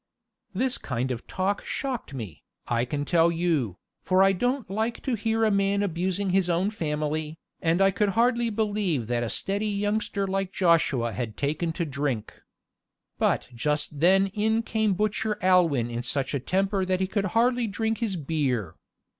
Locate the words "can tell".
2.85-3.31